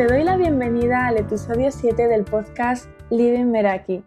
te 0.00 0.06
doy 0.06 0.24
la 0.24 0.38
bienvenida 0.38 1.08
al 1.08 1.18
episodio 1.18 1.70
7 1.70 2.08
del 2.08 2.24
podcast 2.24 2.88
Living 3.10 3.50
Meraki. 3.50 4.02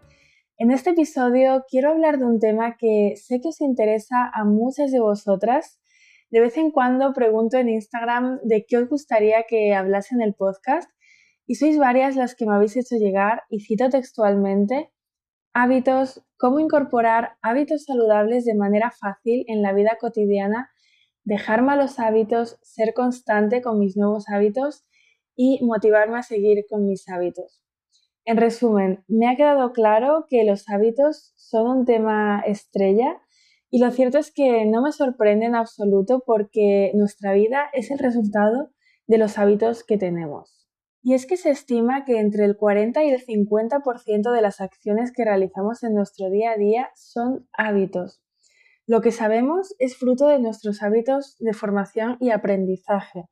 En 0.58 0.72
este 0.72 0.90
episodio 0.90 1.64
quiero 1.70 1.90
hablar 1.90 2.18
de 2.18 2.24
un 2.24 2.40
tema 2.40 2.76
que 2.76 3.14
sé 3.14 3.40
que 3.40 3.50
os 3.50 3.60
interesa 3.60 4.28
a 4.34 4.42
muchas 4.44 4.90
de 4.90 4.98
vosotras. 4.98 5.78
De 6.30 6.40
vez 6.40 6.56
en 6.56 6.72
cuando 6.72 7.12
pregunto 7.12 7.58
en 7.58 7.68
Instagram 7.68 8.40
de 8.42 8.66
qué 8.66 8.78
os 8.78 8.88
gustaría 8.88 9.44
que 9.48 9.72
hablase 9.72 10.16
en 10.16 10.22
el 10.22 10.34
podcast 10.34 10.90
y 11.46 11.54
sois 11.54 11.78
varias 11.78 12.16
las 12.16 12.34
que 12.34 12.44
me 12.44 12.56
habéis 12.56 12.76
hecho 12.76 12.96
llegar 12.96 13.44
y 13.48 13.60
cito 13.60 13.88
textualmente 13.88 14.90
hábitos, 15.52 16.24
cómo 16.36 16.58
incorporar 16.58 17.36
hábitos 17.40 17.84
saludables 17.84 18.44
de 18.44 18.56
manera 18.56 18.90
fácil 18.90 19.44
en 19.46 19.62
la 19.62 19.72
vida 19.72 19.96
cotidiana, 20.00 20.72
dejar 21.22 21.62
malos 21.62 22.00
hábitos, 22.00 22.58
ser 22.62 22.94
constante 22.94 23.62
con 23.62 23.78
mis 23.78 23.96
nuevos 23.96 24.24
hábitos 24.28 24.84
y 25.36 25.64
motivarme 25.64 26.18
a 26.18 26.22
seguir 26.22 26.64
con 26.68 26.86
mis 26.86 27.08
hábitos. 27.08 27.62
En 28.24 28.36
resumen, 28.38 29.04
me 29.06 29.28
ha 29.28 29.36
quedado 29.36 29.72
claro 29.72 30.26
que 30.28 30.44
los 30.44 30.68
hábitos 30.70 31.34
son 31.36 31.66
un 31.66 31.84
tema 31.84 32.40
estrella 32.46 33.20
y 33.70 33.80
lo 33.80 33.90
cierto 33.90 34.18
es 34.18 34.32
que 34.32 34.64
no 34.64 34.82
me 34.82 34.92
sorprende 34.92 35.46
en 35.46 35.54
absoluto 35.54 36.22
porque 36.24 36.92
nuestra 36.94 37.32
vida 37.32 37.64
es 37.72 37.90
el 37.90 37.98
resultado 37.98 38.70
de 39.06 39.18
los 39.18 39.36
hábitos 39.36 39.84
que 39.84 39.98
tenemos. 39.98 40.68
Y 41.02 41.12
es 41.12 41.26
que 41.26 41.36
se 41.36 41.50
estima 41.50 42.06
que 42.06 42.18
entre 42.18 42.46
el 42.46 42.56
40 42.56 43.04
y 43.04 43.10
el 43.10 43.22
50% 43.22 44.32
de 44.32 44.40
las 44.40 44.62
acciones 44.62 45.12
que 45.12 45.24
realizamos 45.24 45.82
en 45.82 45.94
nuestro 45.94 46.30
día 46.30 46.52
a 46.52 46.56
día 46.56 46.90
son 46.94 47.46
hábitos. 47.52 48.22
Lo 48.86 49.02
que 49.02 49.10
sabemos 49.10 49.74
es 49.78 49.96
fruto 49.96 50.28
de 50.28 50.38
nuestros 50.38 50.82
hábitos 50.82 51.36
de 51.40 51.52
formación 51.52 52.16
y 52.20 52.30
aprendizaje, 52.30 53.24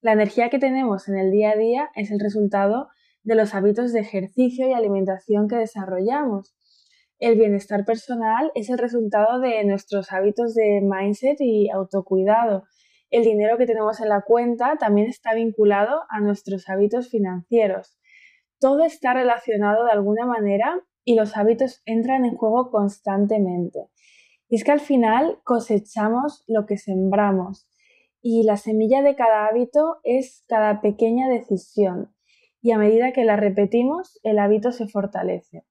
la 0.00 0.12
energía 0.12 0.48
que 0.48 0.60
tenemos 0.60 1.08
en 1.08 1.16
el 1.16 1.32
día 1.32 1.50
a 1.50 1.56
día 1.56 1.90
es 1.96 2.12
el 2.12 2.20
resultado 2.20 2.88
de 3.24 3.34
los 3.34 3.54
hábitos 3.54 3.92
de 3.92 4.00
ejercicio 4.00 4.68
y 4.68 4.72
alimentación 4.72 5.48
que 5.48 5.56
desarrollamos. 5.56 6.54
El 7.18 7.36
bienestar 7.36 7.84
personal 7.84 8.52
es 8.54 8.70
el 8.70 8.78
resultado 8.78 9.40
de 9.40 9.64
nuestros 9.64 10.12
hábitos 10.12 10.54
de 10.54 10.80
mindset 10.82 11.40
y 11.40 11.68
autocuidado. 11.70 12.64
El 13.10 13.24
dinero 13.24 13.58
que 13.58 13.66
tenemos 13.66 14.00
en 14.00 14.08
la 14.08 14.20
cuenta 14.20 14.76
también 14.76 15.08
está 15.08 15.34
vinculado 15.34 16.02
a 16.10 16.20
nuestros 16.20 16.68
hábitos 16.68 17.08
financieros. 17.08 17.98
Todo 18.60 18.84
está 18.84 19.14
relacionado 19.14 19.84
de 19.84 19.90
alguna 19.90 20.26
manera 20.26 20.80
y 21.04 21.16
los 21.16 21.36
hábitos 21.36 21.82
entran 21.86 22.24
en 22.24 22.36
juego 22.36 22.70
constantemente. 22.70 23.88
Y 24.48 24.56
es 24.56 24.64
que 24.64 24.72
al 24.72 24.80
final 24.80 25.40
cosechamos 25.42 26.44
lo 26.46 26.66
que 26.66 26.76
sembramos 26.76 27.68
y 28.22 28.42
la 28.44 28.56
semilla 28.56 29.02
de 29.02 29.14
cada 29.14 29.46
hábito 29.46 29.98
es 30.02 30.44
cada 30.48 30.80
pequeña 30.80 31.28
decisión 31.28 32.14
y 32.60 32.72
a 32.72 32.78
medida 32.78 33.12
que 33.12 33.24
la 33.24 33.36
repetimos 33.36 34.18
el 34.22 34.38
hábito 34.38 34.72
se 34.72 34.88
fortalece. 34.88 35.64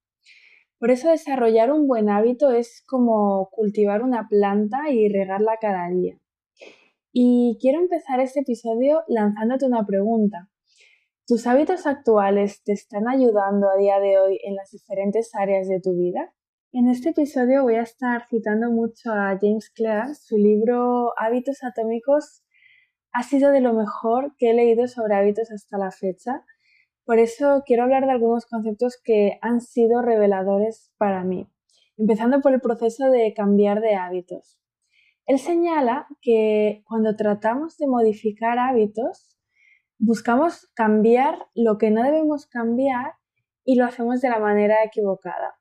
Por 0.80 0.92
eso 0.92 1.10
desarrollar 1.10 1.72
un 1.72 1.88
buen 1.88 2.10
hábito 2.10 2.52
es 2.52 2.84
como 2.88 3.50
cultivar 3.50 4.04
una 4.04 4.28
planta 4.30 4.90
y 4.92 5.10
regarla 5.10 5.58
cada 5.60 5.90
día. 5.90 6.20
Y 7.12 7.58
quiero 7.60 7.80
empezar 7.80 8.20
este 8.20 8.42
episodio 8.42 9.04
lanzándote 9.08 9.66
una 9.66 9.86
pregunta. 9.86 10.50
¿Tus 11.26 11.48
hábitos 11.48 11.88
actuales 11.88 12.64
te 12.64 12.74
están 12.74 13.08
ayudando 13.08 13.70
a 13.70 13.78
día 13.78 14.00
de 14.00 14.20
hoy 14.20 14.40
en 14.44 14.56
las 14.56 14.72
diferentes 14.72 15.34
áreas 15.34 15.68
de 15.68 15.82
tu 15.82 15.98
vida? 15.98 16.34
En 16.74 16.88
este 16.90 17.10
episodio 17.10 17.64
voy 17.64 17.76
a 17.76 17.82
estar 17.82 18.28
citando 18.30 18.70
mucho 18.70 19.12
a 19.12 19.38
James 19.42 19.72
Clear. 19.72 20.14
Su 20.16 20.38
libro 20.38 21.12
Hábitos 21.18 21.64
Atómicos 21.64 22.44
ha 23.18 23.24
sido 23.24 23.50
de 23.50 23.62
lo 23.62 23.74
mejor 23.74 24.36
que 24.38 24.52
he 24.52 24.54
leído 24.54 24.88
sobre 24.88 25.16
hábitos 25.16 25.50
hasta 25.52 25.80
la 25.80 25.90
fecha. 25.90 26.46
Por 27.04 27.18
eso 27.18 27.64
quiero 27.66 27.82
hablar 27.82 28.06
de 28.06 28.12
algunos 28.12 28.46
conceptos 28.46 29.02
que 29.04 29.40
han 29.42 29.60
sido 29.60 30.04
reveladores 30.04 30.94
para 31.00 31.24
mí, 31.24 31.50
empezando 31.98 32.42
por 32.42 32.54
el 32.54 32.62
proceso 32.62 33.10
de 33.10 33.34
cambiar 33.34 33.82
de 33.82 33.96
hábitos. 33.96 34.60
Él 35.26 35.40
señala 35.40 36.06
que 36.22 36.84
cuando 36.86 37.16
tratamos 37.16 37.78
de 37.78 37.88
modificar 37.88 38.60
hábitos, 38.60 39.36
buscamos 39.98 40.70
cambiar 40.76 41.48
lo 41.56 41.80
que 41.80 41.90
no 41.90 42.04
debemos 42.04 42.46
cambiar 42.46 43.14
y 43.66 43.78
lo 43.78 43.86
hacemos 43.86 44.22
de 44.22 44.30
la 44.30 44.38
manera 44.38 44.84
equivocada 44.84 45.56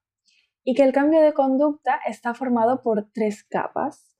y 0.63 0.75
que 0.75 0.83
el 0.83 0.93
cambio 0.93 1.23
de 1.23 1.33
conducta 1.33 2.01
está 2.07 2.35
formado 2.35 2.83
por 2.83 3.09
tres 3.15 3.45
capas, 3.45 4.16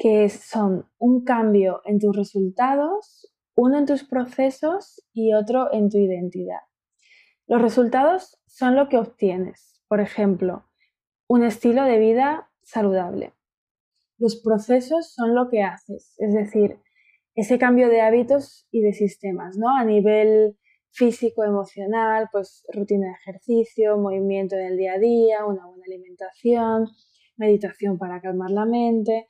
que 0.00 0.30
son 0.30 0.88
un 0.98 1.24
cambio 1.24 1.82
en 1.84 1.98
tus 1.98 2.16
resultados, 2.16 3.30
uno 3.54 3.76
en 3.76 3.84
tus 3.84 4.02
procesos 4.02 5.06
y 5.12 5.34
otro 5.34 5.70
en 5.74 5.90
tu 5.90 5.98
identidad. 5.98 6.62
Los 7.46 7.60
resultados 7.60 8.40
son 8.46 8.76
lo 8.76 8.88
que 8.88 8.96
obtienes, 8.96 9.82
por 9.88 10.00
ejemplo, 10.00 10.64
un 11.28 11.44
estilo 11.44 11.84
de 11.84 11.98
vida 11.98 12.50
saludable. 12.62 13.34
Los 14.16 14.36
procesos 14.36 15.12
son 15.12 15.34
lo 15.34 15.50
que 15.50 15.62
haces, 15.62 16.14
es 16.16 16.32
decir, 16.32 16.78
ese 17.34 17.58
cambio 17.58 17.90
de 17.90 18.00
hábitos 18.00 18.66
y 18.70 18.80
de 18.80 18.94
sistemas, 18.94 19.58
¿no? 19.58 19.76
A 19.76 19.84
nivel 19.84 20.56
físico, 20.92 21.44
emocional, 21.44 22.30
pues 22.32 22.64
rutina 22.72 23.08
de 23.08 23.12
ejercicio, 23.12 23.98
movimiento 23.98 24.56
en 24.56 24.62
el 24.62 24.78
día 24.78 24.94
a 24.94 24.98
día, 24.98 25.44
una 25.44 25.66
buena 25.66 25.84
alimentación, 25.86 26.88
meditación 27.36 27.98
para 27.98 28.22
calmar 28.22 28.50
la 28.50 28.64
mente, 28.64 29.28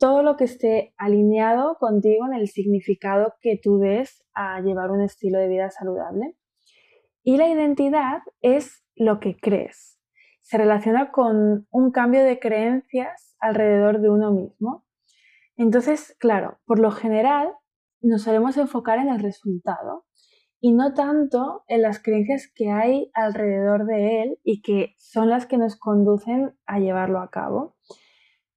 todo 0.00 0.22
lo 0.22 0.36
que 0.36 0.44
esté 0.44 0.94
alineado 0.96 1.76
contigo 1.78 2.26
en 2.26 2.32
el 2.34 2.48
significado 2.48 3.34
que 3.40 3.60
tú 3.62 3.78
des 3.78 4.24
a 4.34 4.60
llevar 4.60 4.90
un 4.90 5.02
estilo 5.02 5.38
de 5.38 5.48
vida 5.48 5.70
saludable. 5.70 6.36
Y 7.22 7.36
la 7.36 7.48
identidad 7.48 8.22
es 8.40 8.82
lo 8.96 9.20
que 9.20 9.36
crees. 9.36 10.00
Se 10.40 10.56
relaciona 10.56 11.12
con 11.12 11.68
un 11.70 11.92
cambio 11.92 12.24
de 12.24 12.40
creencias 12.40 13.36
alrededor 13.38 14.00
de 14.00 14.08
uno 14.08 14.32
mismo. 14.32 14.86
Entonces, 15.56 16.16
claro, 16.18 16.58
por 16.64 16.78
lo 16.78 16.90
general 16.90 17.52
nos 18.00 18.22
solemos 18.22 18.56
enfocar 18.56 18.98
en 18.98 19.10
el 19.10 19.20
resultado, 19.20 20.06
y 20.60 20.72
no 20.72 20.92
tanto 20.92 21.64
en 21.68 21.82
las 21.82 22.02
creencias 22.02 22.50
que 22.54 22.70
hay 22.70 23.10
alrededor 23.14 23.86
de 23.86 24.22
él 24.22 24.38
y 24.44 24.60
que 24.60 24.94
son 24.98 25.30
las 25.30 25.46
que 25.46 25.56
nos 25.56 25.76
conducen 25.76 26.54
a 26.66 26.78
llevarlo 26.78 27.20
a 27.20 27.30
cabo. 27.30 27.76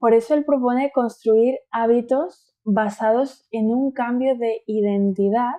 Por 0.04 0.14
eso 0.14 0.34
él 0.34 0.44
propone 0.44 0.92
construir 0.92 1.60
hábitos 1.72 2.54
basados 2.66 3.48
en 3.52 3.68
un 3.68 3.94
cambio 3.94 4.36
de 4.36 4.62
identidad, 4.68 5.54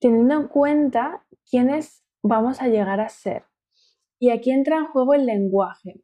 teniendo 0.00 0.36
en 0.36 0.48
cuenta 0.48 1.26
quiénes 1.50 2.02
vamos 2.22 2.62
a 2.62 2.68
llegar 2.68 2.98
a 2.98 3.10
ser. 3.10 3.44
Y 4.18 4.30
aquí 4.30 4.52
entra 4.52 4.78
en 4.78 4.86
juego 4.86 5.12
el 5.12 5.26
lenguaje, 5.26 6.02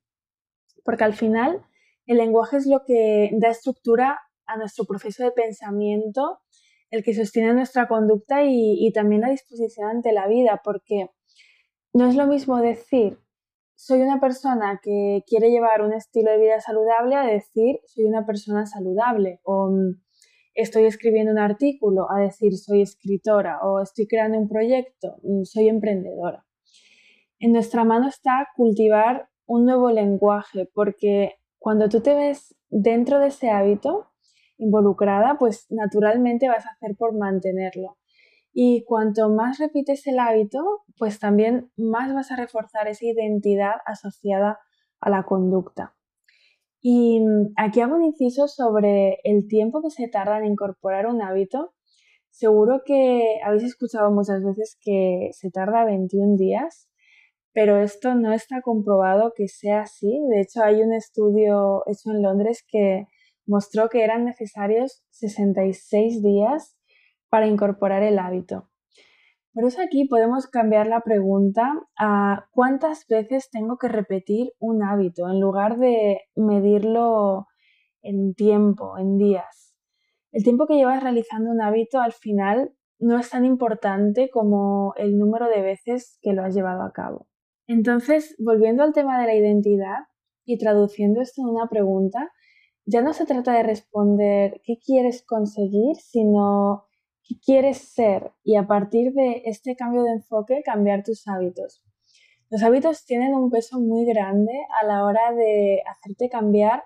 porque 0.84 1.04
al 1.04 1.14
final 1.14 1.64
el 2.04 2.19
lenguaje 2.19 2.58
es 2.58 2.66
lo 2.66 2.84
que 2.84 3.30
da 3.32 3.48
estructura 3.48 4.20
a 4.44 4.58
nuestro 4.58 4.84
proceso 4.84 5.25
de 5.25 5.32
pensamiento 5.32 6.41
el 6.91 7.02
que 7.02 7.14
sostiene 7.14 7.54
nuestra 7.54 7.88
conducta 7.88 8.44
y, 8.44 8.92
también 8.92 9.22
la 9.22 9.31
disposición 9.31 9.88
ante 9.88 10.12
la 10.12 10.28
vida, 10.28 10.60
porque 10.62 11.08
no 11.94 12.10
es 12.10 12.14
lo 12.14 12.26
mismo 12.26 12.60
decir 12.60 13.19
soy 13.76 14.00
una 14.00 14.20
persona 14.20 14.80
que 14.82 15.24
quiere 15.26 15.50
llevar 15.50 15.82
un 15.82 15.92
estilo 15.92 16.30
de 16.30 16.38
vida 16.38 16.60
saludable 16.60 17.16
a 17.16 17.26
decir 17.26 17.80
soy 17.86 18.04
una 18.04 18.24
persona 18.26 18.66
saludable 18.66 19.40
o 19.42 19.68
mm, 19.70 20.00
estoy 20.54 20.84
escribiendo 20.84 21.32
un 21.32 21.38
artículo 21.38 22.10
a 22.10 22.20
decir 22.20 22.56
soy 22.56 22.82
escritora 22.82 23.60
o 23.62 23.80
estoy 23.80 24.06
creando 24.06 24.38
un 24.38 24.48
proyecto, 24.48 25.16
mm, 25.22 25.44
soy 25.44 25.68
emprendedora. 25.68 26.46
En 27.38 27.52
nuestra 27.52 27.84
mano 27.84 28.08
está 28.08 28.49
cultivar 28.56 29.28
un 29.46 29.66
nuevo 29.66 29.90
lenguaje 29.90 30.70
porque 30.72 31.34
cuando 31.58 31.88
tú 31.88 32.00
te 32.00 32.14
ves 32.14 32.54
dentro 32.70 33.19
de 33.19 33.28
ese 33.28 33.50
hábito, 33.50 34.08
involucrada, 34.58 35.37
pues 35.38 35.66
naturalmente 35.70 36.49
vas 36.49 36.66
a 36.66 36.70
hacer 36.70 36.96
por 36.96 37.16
mantenerlo. 37.16 37.96
Y 38.56 38.84
cuanto 38.84 39.28
más 39.30 39.58
repites 39.58 40.06
el 40.06 40.20
hábito, 40.20 40.84
pues 40.96 41.18
también 41.18 41.72
más 41.76 42.14
vas 42.14 42.30
a 42.30 42.36
reforzar 42.36 42.86
esa 42.86 43.04
identidad 43.04 43.74
asociada 43.84 44.60
a 45.00 45.10
la 45.10 45.24
conducta. 45.24 45.96
Y 46.80 47.18
mm, 47.18 47.54
aquí 47.56 47.80
hago 47.80 47.96
un 47.96 48.04
inciso 48.04 48.46
sobre 48.46 49.18
el 49.24 49.48
tiempo 49.48 49.82
que 49.82 49.90
se 49.90 50.06
tarda 50.06 50.38
en 50.38 50.46
incorporar 50.46 51.08
un 51.08 51.20
hábito. 51.20 51.74
Seguro 52.30 52.82
que 52.86 53.40
habéis 53.44 53.64
escuchado 53.64 54.12
muchas 54.12 54.44
veces 54.44 54.78
que 54.80 55.30
se 55.32 55.50
tarda 55.50 55.84
21 55.84 56.36
días, 56.36 56.88
pero 57.52 57.82
esto 57.82 58.14
no 58.14 58.32
está 58.32 58.62
comprobado 58.62 59.32
que 59.34 59.48
sea 59.48 59.82
así. 59.82 60.20
De 60.30 60.40
hecho, 60.42 60.62
hay 60.62 60.80
un 60.82 60.92
estudio 60.92 61.82
hecho 61.86 62.12
en 62.12 62.22
Londres 62.22 62.64
que 62.68 63.08
mostró 63.46 63.88
que 63.88 64.04
eran 64.04 64.24
necesarios 64.24 65.02
66 65.10 66.22
días 66.22 66.76
para 67.34 67.48
incorporar 67.48 68.04
el 68.04 68.20
hábito. 68.20 68.70
Por 69.52 69.64
eso 69.64 69.82
aquí 69.82 70.04
podemos 70.04 70.46
cambiar 70.46 70.86
la 70.86 71.00
pregunta 71.00 71.82
a 71.98 72.46
cuántas 72.52 73.08
veces 73.08 73.50
tengo 73.50 73.76
que 73.76 73.88
repetir 73.88 74.52
un 74.60 74.84
hábito 74.84 75.28
en 75.28 75.40
lugar 75.40 75.81
de 75.81 76.20
medirlo 76.36 77.48
en 78.02 78.34
tiempo, 78.34 78.96
en 78.98 79.19
días. 79.19 79.75
El 80.31 80.44
tiempo 80.44 80.69
que 80.69 80.76
llevas 80.76 81.02
realizando 81.02 81.50
un 81.50 81.60
hábito 81.60 82.00
al 82.00 82.12
final 82.12 82.72
no 83.00 83.19
es 83.19 83.31
tan 83.31 83.44
importante 83.44 84.30
como 84.32 84.94
el 84.96 85.19
número 85.19 85.48
de 85.48 85.60
veces 85.60 86.20
que 86.22 86.34
lo 86.34 86.44
has 86.44 86.54
llevado 86.54 86.84
a 86.84 86.92
cabo. 86.92 87.26
Entonces, 87.66 88.37
volviendo 88.38 88.84
al 88.84 88.92
tema 88.92 89.20
de 89.20 89.26
la 89.26 89.34
identidad 89.34 90.04
y 90.44 90.56
traduciendo 90.56 91.20
esto 91.20 91.42
en 91.42 91.48
una 91.48 91.66
pregunta, 91.69 92.30
ya 92.87 93.02
no 93.02 93.12
se 93.12 93.26
trata 93.26 93.54
de 93.54 93.64
responder 93.64 94.60
qué 94.62 94.78
quieres 94.78 95.25
conseguir, 95.26 95.96
sino 95.96 96.84
qué 97.25 97.37
quieres 97.44 97.79
ser 97.79 98.32
y 98.43 98.56
a 98.56 98.67
partir 98.67 99.12
de 99.12 99.43
este 99.47 99.76
cambio 99.76 100.03
de 100.03 100.12
enfoque 100.12 100.62
cambiar 100.65 101.03
tus 101.03 101.26
hábitos. 101.26 101.82
Los 102.50 102.62
hábitos 102.62 103.05
tienen 103.05 103.35
un 103.35 103.50
peso 103.50 103.81
muy 103.81 104.05
grande 104.05 104.53
a 104.81 104.87
la 104.87 105.05
hora 105.05 105.32
de 105.32 105.82
hacerte 105.87 106.29
cambiar 106.29 106.85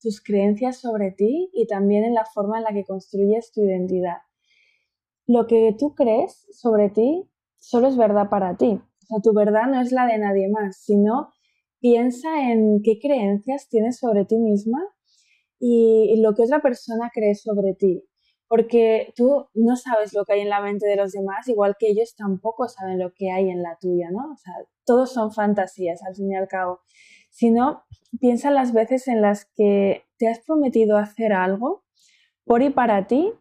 tus 0.00 0.22
creencias 0.22 0.78
sobre 0.78 1.10
ti 1.10 1.50
y 1.52 1.66
también 1.66 2.04
en 2.04 2.14
la 2.14 2.24
forma 2.24 2.58
en 2.58 2.64
la 2.64 2.72
que 2.72 2.84
construyes 2.84 3.52
tu 3.52 3.62
identidad. 3.62 4.18
Lo 5.26 5.46
que 5.46 5.74
tú 5.78 5.94
crees 5.94 6.46
sobre 6.52 6.88
ti 6.88 7.28
solo 7.58 7.88
es 7.88 7.96
verdad 7.96 8.30
para 8.30 8.56
ti. 8.56 8.80
Tu 9.22 9.34
verdad 9.34 9.66
no 9.66 9.80
es 9.80 9.92
la 9.92 10.06
de 10.06 10.18
nadie 10.18 10.48
más, 10.48 10.76
sino 10.76 11.32
piensa 11.80 12.50
en 12.50 12.80
qué 12.82 12.98
creencias 13.00 13.68
tienes 13.68 13.98
sobre 13.98 14.24
ti 14.24 14.38
misma 14.38 14.80
y 15.58 16.18
lo 16.22 16.34
que 16.34 16.42
otra 16.44 16.60
persona 16.60 17.10
cree 17.12 17.34
sobre 17.34 17.74
ti. 17.74 18.04
Porque 18.50 19.12
tú 19.14 19.46
no 19.54 19.76
sabes 19.76 20.12
lo 20.12 20.24
que 20.24 20.32
hay 20.32 20.40
en 20.40 20.48
la 20.48 20.60
mente 20.60 20.84
de 20.88 20.96
los 20.96 21.12
demás, 21.12 21.46
igual 21.46 21.76
que 21.78 21.88
ellos 21.88 22.16
tampoco 22.16 22.66
saben 22.66 22.98
lo 22.98 23.12
que 23.14 23.30
hay 23.30 23.48
en 23.48 23.62
la 23.62 23.78
tuya, 23.80 24.10
¿no? 24.10 24.32
O 24.32 24.36
sea, 24.36 24.52
todos 24.84 25.12
son 25.12 25.30
fantasías 25.30 26.02
al 26.02 26.16
fin 26.16 26.32
y 26.32 26.34
al 26.34 26.48
cabo. 26.48 26.80
Sino, 27.30 27.84
piensa 28.20 28.50
las 28.50 28.72
veces 28.72 29.06
en 29.06 29.22
las 29.22 29.44
que 29.54 30.02
te 30.18 30.26
has 30.28 30.40
prometido 30.40 30.96
hacer 30.96 31.32
algo 31.32 31.84
por 32.44 32.62
y 32.62 32.70
para 32.70 33.06
ti 33.06 33.32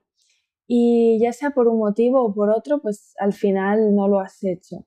y 0.67 1.17
ya 1.19 1.33
sea 1.33 1.50
por 1.50 1.67
un 1.67 1.79
motivo 1.79 2.23
o 2.23 2.31
por 2.31 2.51
otro, 2.51 2.79
pues 2.79 3.15
al 3.19 3.33
final 3.33 3.95
no 3.95 4.07
lo 4.07 4.19
has 4.19 4.44
hecho. 4.44 4.85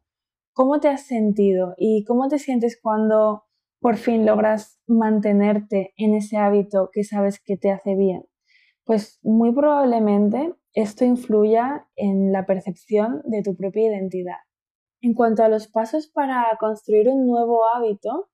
¿Cómo 0.52 0.78
te 0.78 0.88
has 0.88 1.04
sentido 1.04 1.74
y 1.76 2.04
cómo 2.04 2.28
te 2.28 2.38
sientes 2.38 2.78
cuando 2.80 3.42
por 3.80 3.96
fin 3.96 4.24
logras 4.24 4.78
mantenerte 4.86 5.94
en 5.96 6.14
ese 6.14 6.36
hábito 6.36 6.90
que 6.92 7.02
sabes 7.02 7.40
que 7.40 7.56
te 7.56 7.72
hace 7.72 7.96
bien? 7.96 8.22
Pues 8.84 9.20
muy 9.22 9.52
probablemente 9.52 10.54
esto 10.74 11.04
influya 11.04 11.86
en 11.94 12.32
la 12.32 12.46
percepción 12.46 13.22
de 13.24 13.42
tu 13.42 13.56
propia 13.56 13.88
identidad. 13.88 14.38
En 15.00 15.14
cuanto 15.14 15.44
a 15.44 15.48
los 15.48 15.68
pasos 15.68 16.08
para 16.08 16.46
construir 16.58 17.08
un 17.08 17.26
nuevo 17.26 17.64
hábito, 17.66 18.30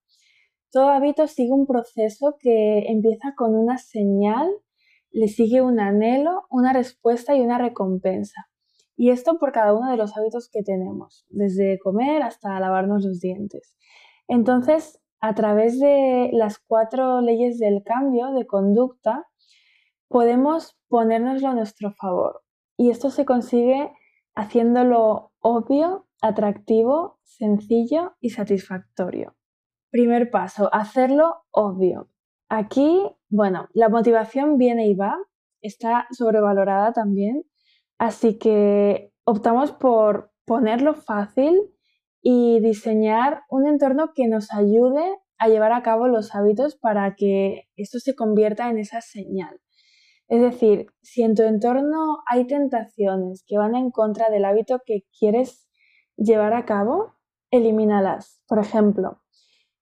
todo 0.70 0.88
hábito 0.88 1.26
sigue 1.26 1.52
un 1.52 1.66
proceso 1.66 2.36
que 2.38 2.90
empieza 2.90 3.34
con 3.36 3.54
una 3.54 3.78
señal, 3.78 4.50
le 5.10 5.28
sigue 5.28 5.62
un 5.62 5.80
anhelo, 5.80 6.46
una 6.50 6.72
respuesta 6.72 7.34
y 7.34 7.40
una 7.40 7.58
recompensa. 7.58 8.48
Y 8.96 9.10
esto 9.10 9.38
por 9.38 9.52
cada 9.52 9.74
uno 9.74 9.90
de 9.90 9.96
los 9.96 10.16
hábitos 10.16 10.50
que 10.50 10.62
tenemos, 10.62 11.24
desde 11.30 11.78
comer 11.78 12.22
hasta 12.22 12.58
lavarnos 12.60 13.04
los 13.04 13.20
dientes. 13.20 13.76
Entonces, 14.28 15.00
a 15.20 15.34
través 15.34 15.78
de 15.78 16.30
las 16.32 16.58
cuatro 16.58 17.20
leyes 17.20 17.58
del 17.58 17.82
cambio 17.82 18.32
de 18.32 18.46
conducta, 18.46 19.26
podemos 20.08 20.76
ponérnoslo 20.88 21.48
a 21.48 21.54
nuestro 21.54 21.92
favor. 21.92 22.42
Y 22.76 22.90
esto 22.90 23.10
se 23.10 23.24
consigue 23.24 23.92
haciéndolo 24.34 25.32
obvio, 25.40 26.06
atractivo, 26.20 27.18
sencillo 27.22 28.16
y 28.20 28.30
satisfactorio. 28.30 29.36
Primer 29.90 30.30
paso, 30.30 30.68
hacerlo 30.72 31.42
obvio. 31.50 32.10
Aquí, 32.48 33.02
bueno, 33.28 33.68
la 33.72 33.88
motivación 33.88 34.58
viene 34.58 34.88
y 34.88 34.94
va, 34.94 35.16
está 35.60 36.06
sobrevalorada 36.10 36.92
también, 36.92 37.44
así 37.98 38.38
que 38.38 39.12
optamos 39.24 39.72
por 39.72 40.32
ponerlo 40.44 40.94
fácil 40.94 41.60
y 42.22 42.60
diseñar 42.60 43.42
un 43.50 43.66
entorno 43.66 44.12
que 44.14 44.28
nos 44.28 44.52
ayude 44.52 45.04
a 45.38 45.48
llevar 45.48 45.72
a 45.72 45.82
cabo 45.82 46.08
los 46.08 46.34
hábitos 46.34 46.76
para 46.76 47.14
que 47.14 47.68
esto 47.76 47.98
se 47.98 48.14
convierta 48.14 48.70
en 48.70 48.78
esa 48.78 49.00
señal. 49.00 49.60
Es 50.28 50.40
decir, 50.40 50.86
si 51.02 51.22
en 51.22 51.34
tu 51.34 51.42
entorno 51.42 52.18
hay 52.26 52.46
tentaciones 52.46 53.44
que 53.46 53.58
van 53.58 53.74
en 53.74 53.90
contra 53.90 54.28
del 54.30 54.44
hábito 54.44 54.80
que 54.84 55.04
quieres 55.18 55.66
llevar 56.16 56.52
a 56.54 56.66
cabo, 56.66 57.14
elimínalas. 57.50 58.42
Por 58.46 58.58
ejemplo, 58.58 59.22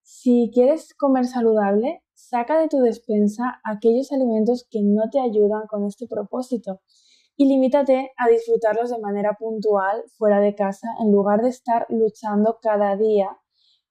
si 0.03 0.51
quieres 0.55 0.95
comer 0.95 1.27
saludable, 1.27 2.03
saca 2.15 2.59
de 2.59 2.69
tu 2.69 2.79
despensa 2.79 3.61
aquellos 3.65 4.13
alimentos 4.13 4.67
que 4.71 4.81
no 4.83 5.11
te 5.11 5.21
ayudan 5.21 5.67
con 5.69 5.85
este 5.85 6.07
propósito 6.07 6.81
y 7.37 7.47
limítate 7.47 8.13
a 8.17 8.29
disfrutarlos 8.29 8.91
de 8.91 8.99
manera 8.99 9.35
puntual 9.39 10.05
fuera 10.17 10.41
de 10.41 10.55
casa 10.55 10.89
en 11.01 11.13
lugar 11.13 11.43
de 11.43 11.51
estar 11.51 11.87
luchando 11.91 12.59
cada 12.63 12.97
día 12.97 13.37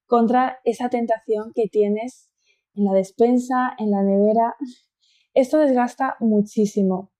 contra 0.07 0.59
esa 0.63 0.89
tentación 0.89 1.51
que 1.53 1.67
tienes 1.67 2.29
en 2.73 2.85
la 2.85 2.93
despensa, 2.93 3.75
en 3.77 3.91
la 3.91 4.01
nevera. 4.01 4.55
Esto 5.35 5.57
desgasta 5.57 6.15
muchísimo. 6.21 7.11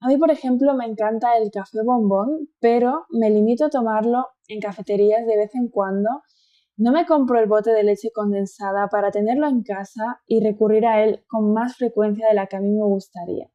A 0.00 0.06
mí, 0.06 0.18
por 0.18 0.30
ejemplo, 0.30 0.74
me 0.74 0.86
encanta 0.86 1.36
el 1.36 1.50
café 1.50 1.78
bombón, 1.84 2.48
pero 2.60 3.06
me 3.10 3.28
limito 3.28 3.64
a 3.64 3.70
tomarlo 3.70 4.28
en 4.46 4.60
cafeterías 4.60 5.26
de 5.26 5.36
vez 5.36 5.54
en 5.56 5.68
cuando. 5.68 6.08
No 6.76 6.92
me 6.92 7.06
compro 7.06 7.40
el 7.40 7.46
bote 7.46 7.72
de 7.72 7.82
leche 7.82 8.10
condensada 8.14 8.86
para 8.88 9.10
tenerlo 9.10 9.48
en 9.48 9.64
casa 9.64 10.22
y 10.26 10.40
recurrir 10.40 10.86
a 10.86 11.02
él 11.02 11.24
con 11.26 11.52
más 11.52 11.76
frecuencia 11.76 12.28
de 12.28 12.34
la 12.34 12.46
que 12.46 12.56
a 12.56 12.60
mí 12.60 12.70
me 12.70 12.84
gustaría. 12.84 13.50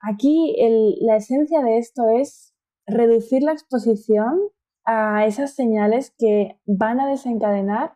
Aquí 0.00 0.54
la 1.00 1.16
esencia 1.16 1.62
de 1.62 1.78
esto 1.78 2.10
es 2.10 2.54
reducir 2.86 3.42
la 3.42 3.52
exposición 3.52 4.40
a 4.84 5.24
esas 5.24 5.54
señales 5.54 6.12
que 6.18 6.60
van 6.66 7.00
a 7.00 7.08
desencadenar 7.08 7.94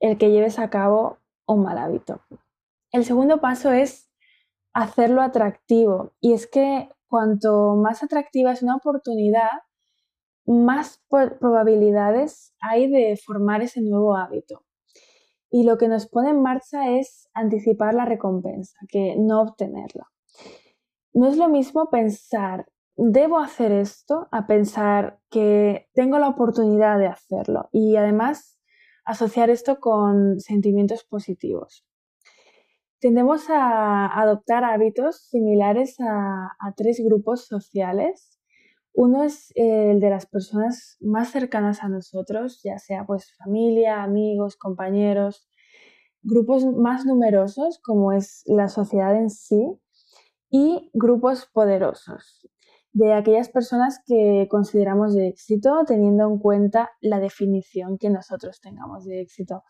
el 0.00 0.18
que 0.18 0.32
lleves 0.32 0.58
a 0.58 0.70
cabo 0.70 1.18
un 1.46 1.62
mal 1.62 1.78
hábito. 1.78 2.20
El 2.90 3.04
segundo 3.04 3.40
paso 3.40 3.70
es 3.70 4.09
hacerlo 4.72 5.22
atractivo 5.22 6.12
y 6.20 6.32
es 6.32 6.46
que 6.46 6.88
cuanto 7.08 7.76
más 7.76 8.02
atractiva 8.02 8.52
es 8.52 8.62
una 8.62 8.76
oportunidad, 8.76 9.50
más 10.46 11.02
probabilidades 11.08 12.54
hay 12.60 12.88
de 12.90 13.16
formar 13.16 13.62
ese 13.62 13.82
nuevo 13.82 14.16
hábito. 14.16 14.64
Y 15.50 15.64
lo 15.64 15.78
que 15.78 15.88
nos 15.88 16.06
pone 16.06 16.30
en 16.30 16.42
marcha 16.42 16.90
es 16.90 17.28
anticipar 17.34 17.94
la 17.94 18.04
recompensa, 18.04 18.78
que 18.88 19.16
no 19.18 19.42
obtenerla. 19.42 20.06
No 21.12 21.26
es 21.26 21.36
lo 21.36 21.48
mismo 21.48 21.90
pensar, 21.90 22.66
debo 22.96 23.38
hacer 23.38 23.72
esto, 23.72 24.28
a 24.30 24.46
pensar 24.46 25.18
que 25.28 25.88
tengo 25.92 26.18
la 26.18 26.28
oportunidad 26.28 26.98
de 26.98 27.08
hacerlo 27.08 27.68
y 27.72 27.96
además 27.96 28.60
asociar 29.04 29.50
esto 29.50 29.80
con 29.80 30.38
sentimientos 30.38 31.04
positivos. 31.04 31.84
Tendemos 33.00 33.48
a 33.48 34.20
adoptar 34.20 34.62
hábitos 34.62 35.22
similares 35.28 35.96
a, 36.00 36.50
tres 36.76 37.00
grupos 37.02 37.46
sociales. 37.46 38.38
Uno 38.92 39.22
es 39.24 39.52
el 39.54 40.00
de 40.00 40.10
las 40.10 40.26
personas 40.26 40.98
más 41.00 41.30
cercanas 41.30 41.82
a 41.82 41.88
nosotros, 41.88 42.60
ya 42.62 42.78
sea 42.78 43.06
pues 43.06 43.34
familia, 43.36 44.02
amigos, 44.02 44.56
compañeros, 44.56 45.48
grupos 46.22 46.66
más 46.66 47.06
numerosos 47.06 47.80
como 47.82 48.12
es 48.12 48.42
la 48.46 48.68
sociedad 48.68 49.16
en 49.16 49.30
sí, 49.30 49.80
y 50.50 50.90
grupos 50.92 51.48
poderosos, 51.52 52.46
de 52.92 53.14
aquellas 53.14 53.48
personas 53.48 54.00
que 54.04 54.48
consideramos 54.50 55.14
de 55.14 55.28
éxito 55.28 55.84
teniendo 55.86 56.28
en 56.28 56.38
cuenta 56.38 56.90
la 57.00 57.20
definición 57.20 57.96
que 57.96 58.10
nosotros 58.10 58.60
tengamos 58.60 59.04
de 59.04 59.20
éxito. 59.20 59.62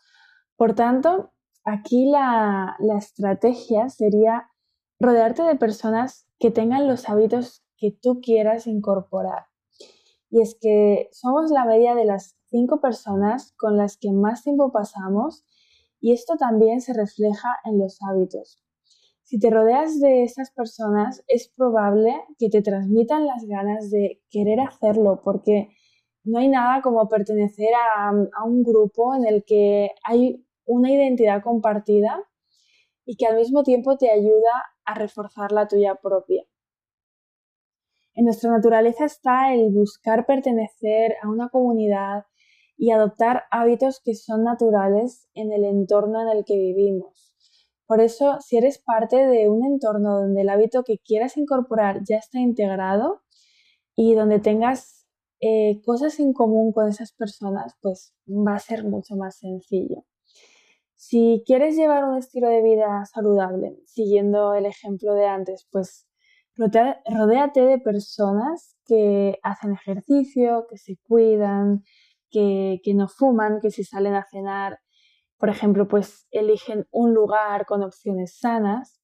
Por 0.57 0.73
tanto, 0.73 1.31
aquí 1.63 2.09
la, 2.09 2.75
la 2.79 2.97
estrategia 2.97 3.89
sería 3.89 4.49
rodearte 4.99 5.43
de 5.43 5.55
personas 5.55 6.27
que 6.39 6.51
tengan 6.51 6.87
los 6.87 7.09
hábitos 7.09 7.63
que 7.77 7.91
tú 7.91 8.21
quieras 8.21 8.67
incorporar. 8.67 9.45
Y 10.29 10.41
es 10.41 10.57
que 10.59 11.09
somos 11.11 11.51
la 11.51 11.65
media 11.65 11.95
de 11.95 12.05
las 12.05 12.37
cinco 12.45 12.79
personas 12.79 13.53
con 13.57 13.77
las 13.77 13.97
que 13.97 14.11
más 14.11 14.43
tiempo 14.43 14.71
pasamos 14.71 15.43
y 15.99 16.13
esto 16.13 16.35
también 16.37 16.81
se 16.81 16.93
refleja 16.93 17.49
en 17.65 17.79
los 17.79 17.99
hábitos. 18.01 18.61
Si 19.23 19.39
te 19.39 19.49
rodeas 19.49 19.99
de 20.01 20.23
estas 20.23 20.51
personas, 20.51 21.23
es 21.27 21.47
probable 21.55 22.13
que 22.37 22.49
te 22.49 22.61
transmitan 22.61 23.25
las 23.25 23.45
ganas 23.45 23.89
de 23.89 24.21
querer 24.29 24.59
hacerlo, 24.59 25.21
porque 25.23 25.69
no 26.25 26.39
hay 26.39 26.49
nada 26.49 26.81
como 26.81 27.07
pertenecer 27.07 27.69
a, 27.95 28.11
un 28.45 28.63
grupo 28.63 29.15
en 29.15 29.25
el 29.25 29.45
que 29.45 29.91
hay 30.03 30.45
una 30.71 30.91
identidad 30.91 31.43
compartida 31.43 32.23
y 33.05 33.15
que 33.15 33.27
al 33.27 33.37
mismo 33.37 33.63
tiempo 33.63 33.97
te 33.97 34.09
ayuda 34.11 34.51
a 34.85 34.93
reforzar 34.93 35.51
la 35.51 35.67
tuya 35.67 35.95
propia. 35.95 36.43
En 38.13 38.25
nuestra 38.25 38.51
naturaleza 38.51 39.05
está 39.05 39.53
el 39.53 39.71
buscar 39.71 40.25
pertenecer 40.25 41.15
a 41.21 41.29
una 41.29 41.49
comunidad 41.49 42.25
y 42.77 42.91
adoptar 42.91 43.43
hábitos 43.51 44.01
que 44.03 44.15
son 44.15 44.43
naturales 44.43 45.29
en 45.33 45.51
el 45.51 45.65
entorno 45.65 46.21
en 46.21 46.37
el 46.37 46.45
que 46.45 46.57
vivimos. 46.57 47.35
Por 47.85 48.01
eso, 48.01 48.37
si 48.39 48.57
eres 48.57 48.79
parte 48.79 49.27
de 49.27 49.49
un 49.49 49.65
entorno 49.65 50.19
donde 50.19 50.41
el 50.41 50.49
hábito 50.49 50.83
que 50.83 50.97
quieras 50.97 51.37
incorporar 51.37 52.01
ya 52.03 52.17
está 52.17 52.39
integrado, 52.39 53.21
y 53.95 54.15
donde 54.15 54.39
tengas 54.39 55.05
eh, 55.41 55.81
cosas 55.85 56.19
en 56.19 56.33
común 56.33 56.71
con 56.71 56.87
esas 56.87 57.11
personas, 57.13 57.75
pues 57.81 58.13
va 58.27 58.55
a 58.55 58.59
ser 58.59 58.83
mucho 58.83 59.15
más 59.15 59.37
sencillo. 59.37 60.05
Si 61.03 61.41
quieres 61.47 61.75
llevar 61.75 62.03
un 62.05 62.19
estilo 62.19 62.47
de 62.47 62.61
vida 62.61 63.03
saludable, 63.05 63.75
siguiendo 63.87 64.53
el 64.53 64.67
ejemplo 64.67 65.15
de 65.15 65.25
antes, 65.25 65.67
pues 65.71 66.07
rodéate 66.55 67.61
de 67.61 67.79
personas 67.79 68.77
que 68.85 69.39
hacen 69.41 69.73
ejercicio, 69.73 70.67
que 70.69 70.77
se 70.77 70.97
cuidan, 71.01 71.81
que, 72.29 72.81
que 72.83 72.93
no 72.93 73.07
fuman, 73.07 73.59
que 73.61 73.71
si 73.71 73.83
salen 73.83 74.13
a 74.13 74.27
cenar, 74.29 74.77
por 75.39 75.49
ejemplo, 75.49 75.87
pues 75.87 76.27
eligen 76.29 76.85
un 76.91 77.15
lugar 77.15 77.65
con 77.65 77.81
opciones 77.81 78.37
sanas. 78.37 79.01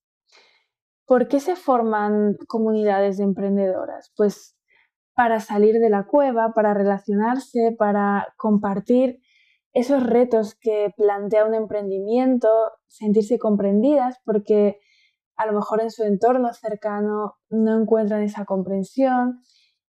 ¿Por 1.07 1.27
qué 1.27 1.39
se 1.39 1.55
forman 1.55 2.35
comunidades 2.47 3.17
de 3.17 3.23
emprendedoras? 3.23 4.13
Pues 4.15 4.55
para 5.15 5.39
salir 5.39 5.79
de 5.79 5.89
la 5.89 6.05
cueva, 6.05 6.53
para 6.53 6.75
relacionarse, 6.75 7.75
para 7.75 8.35
compartir 8.37 9.19
esos 9.77 10.03
retos 10.03 10.55
que 10.55 10.91
plantea 10.97 11.45
un 11.45 11.53
emprendimiento, 11.53 12.49
sentirse 12.87 13.37
comprendidas, 13.37 14.17
porque 14.25 14.79
a 15.35 15.45
lo 15.45 15.53
mejor 15.53 15.81
en 15.81 15.91
su 15.91 16.03
entorno 16.03 16.51
cercano 16.51 17.35
no 17.51 17.79
encuentran 17.79 18.23
esa 18.23 18.43
comprensión. 18.45 19.39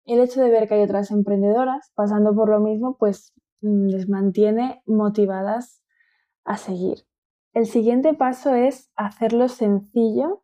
El 0.05 0.19
hecho 0.19 0.41
de 0.43 0.51
ver 0.51 0.67
que 0.67 0.75
hay 0.75 0.83
otras 0.83 1.13
emprendedoras 1.13 1.93
pasando 1.95 2.35
por 2.35 2.49
lo 2.49 2.59
mismo, 2.59 2.97
pues 2.99 3.33
mm, 3.61 3.87
les 3.87 4.09
mantiene 4.09 4.83
motivadas 4.87 5.85
a 6.45 6.57
seguir. 6.57 7.07
El 7.53 7.67
siguiente 7.67 8.13
paso 8.13 8.57
es 8.57 8.91
hacerlo 8.97 9.47
sencillo 9.49 10.43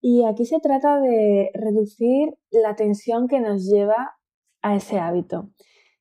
y 0.00 0.24
aquí 0.24 0.46
se 0.46 0.60
trata 0.60 0.98
de 0.98 1.50
reducir 1.52 2.38
la 2.50 2.74
tensión 2.74 3.28
que 3.28 3.40
nos 3.40 3.66
lleva 3.66 4.16
a 4.62 4.76
ese 4.76 4.98
hábito. 4.98 5.50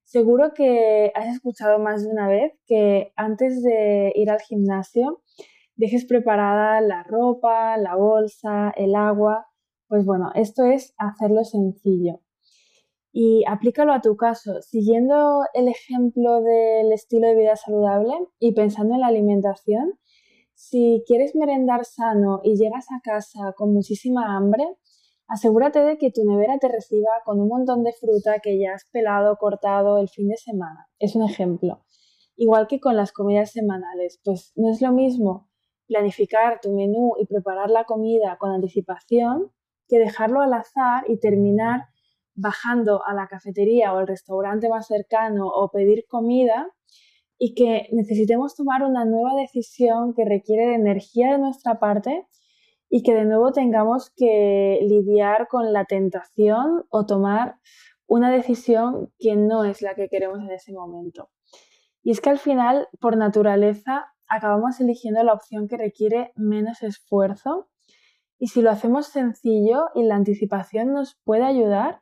Seguro 0.08 0.54
que 0.54 1.12
has 1.16 1.36
escuchado 1.36 1.80
más 1.80 2.02
de 2.02 2.10
una 2.10 2.30
vez 2.30 2.54
que 2.66 3.12
antes 3.18 3.62
de 3.62 4.14
ir 4.16 4.32
al 4.32 4.40
gimnasio 4.40 5.22
dejes 5.76 6.06
preparada 6.06 6.80
la 6.80 7.04
ropa, 7.04 7.76
la 7.76 7.98
bolsa, 7.98 8.72
el 8.78 8.96
agua. 8.96 9.48
Pues 9.90 10.06
bueno, 10.06 10.32
esto 10.34 10.64
es 10.64 10.94
hacerlo 10.98 11.44
sencillo. 11.44 12.22
Y 13.12 13.44
aplícalo 13.50 13.92
a 13.92 14.00
tu 14.00 14.16
caso, 14.16 14.62
siguiendo 14.62 15.42
el 15.54 15.68
ejemplo 15.68 16.42
del 16.42 16.94
estilo 16.94 17.28
de 17.28 17.36
vida 17.36 17.58
saludable 17.58 18.14
y 18.40 18.54
pensando 18.54 18.94
en 18.94 19.02
la 19.02 19.08
alimentación. 19.08 20.00
Si 20.54 21.04
quieres 21.06 21.36
merendar 21.36 21.84
sano 21.84 22.40
y 22.46 22.56
llegas 22.56 22.86
a 22.92 23.02
casa 23.04 23.52
con 23.58 23.74
muchísima 23.74 24.38
hambre, 24.38 24.64
Asegúrate 25.27 25.79
de 25.79 25.98
que 25.98 26.10
tu 26.10 26.24
nevera 26.24 26.57
te 26.57 26.69
reciba 26.69 27.10
con 27.25 27.41
un 27.41 27.50
montón 27.50 27.84
de 27.84 27.91
fruta 27.91 28.39
que 28.39 28.57
ya 28.57 28.74
has 28.74 28.86
pelado, 28.91 29.36
cortado 29.38 29.98
el 29.98 30.07
fin 30.07 30.29
de 30.29 30.38
semana. 30.38 30.88
Es 31.00 31.15
un 31.15 31.24
ejemplo. 31.24 31.84
Igual 32.38 32.67
que 32.67 32.79
con 32.79 32.96
las 32.96 33.12
comidas 33.12 33.51
semanales, 33.51 34.22
pues 34.24 34.53
no 34.55 34.72
es 34.72 34.81
lo 34.81 34.93
mismo 34.93 35.50
planificar 35.88 36.62
tu 36.62 36.74
menú 36.74 37.13
y 37.19 37.25
preparar 37.25 37.69
la 37.69 37.84
comida 37.84 38.38
con 38.38 38.51
anticipación 38.51 39.51
que 39.88 40.00
dejarlo 40.00 40.41
al 40.41 40.53
azar 40.53 41.03
y 41.07 41.17
terminar 41.17 41.88
bajando 42.34 43.05
a 43.05 43.13
la 43.13 43.27
cafetería 43.27 43.93
o 43.93 43.98
al 43.98 44.07
restaurante 44.07 44.69
más 44.69 44.88
cercano 44.88 45.48
o 45.48 45.72
pedir 45.72 46.05
comida 46.07 46.69
y 47.38 47.53
que 47.53 47.89
necesitemos 47.91 48.55
tomar 48.55 48.84
una 48.84 49.05
nueva 49.05 49.36
decisión 49.36 50.13
que 50.13 50.24
requiere 50.24 50.67
de 50.67 50.75
energía 50.75 51.31
de 51.31 51.39
nuestra 51.39 51.79
parte 51.79 52.27
y 52.89 53.03
que 53.03 53.13
de 53.13 53.25
nuevo 53.25 53.51
tengamos 53.51 54.12
que 54.15 54.79
lidiar 54.82 55.48
con 55.48 55.74
la 55.74 55.86
tentación 55.86 56.86
o 56.89 57.06
tomar 57.06 57.56
una 58.06 58.32
decisión 58.32 59.12
que 59.20 59.36
no 59.36 59.65
es 59.65 59.82
la 59.82 59.96
que 59.96 60.08
queremos 60.08 60.39
en 60.39 60.51
ese 60.51 60.72
momento. 60.72 61.29
Y 62.01 62.12
es 62.12 62.22
que 62.22 62.29
al 62.29 62.39
final, 62.39 62.88
por 63.01 63.17
naturaleza, 63.17 64.13
acabamos 64.29 64.79
eligiendo 64.79 65.24
la 65.24 65.34
opción 65.34 65.67
que 65.67 65.77
requiere 65.77 66.32
menos 66.36 66.82
esfuerzo 66.84 67.70
y 68.39 68.48
si 68.48 68.62
lo 68.62 68.70
hacemos 68.72 69.08
sencillo 69.08 69.88
y 69.96 70.03
la 70.03 70.15
anticipación 70.15 70.94
nos 70.94 71.15
puede 71.24 71.44
ayudar, 71.44 72.01